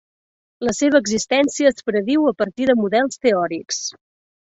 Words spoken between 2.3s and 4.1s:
a partir de models teòrics.